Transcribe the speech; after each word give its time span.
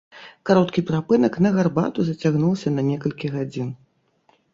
Кароткі 0.49 0.83
перапынак 0.87 1.33
на 1.45 1.51
гарбату 1.57 2.05
зацягнуўся 2.07 2.73
на 2.79 2.87
некалькі 2.89 3.31
гадзін. 3.35 3.69